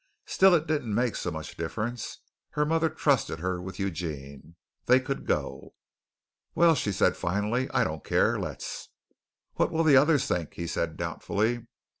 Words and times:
Still 0.25 0.55
it 0.55 0.65
didn't 0.65 0.95
make 0.95 1.15
so 1.15 1.29
much 1.29 1.55
difference. 1.55 2.21
Her 2.53 2.65
mother 2.65 2.89
trusted 2.89 3.37
her 3.37 3.61
with 3.61 3.77
Eugene. 3.77 4.55
They 4.87 4.99
could 4.99 5.27
go. 5.27 5.75
"Well," 6.55 6.73
she 6.73 6.91
said 6.91 7.15
finally, 7.15 7.69
"I 7.69 7.83
don't 7.83 8.03
care. 8.03 8.39
Let's." 8.39 8.89
"What 9.57 9.69
will 9.71 9.83
the 9.83 9.97
others 9.97 10.25
think?" 10.25 10.55
he 10.55 10.65
said 10.65 10.97
doubtfully. 10.97 11.67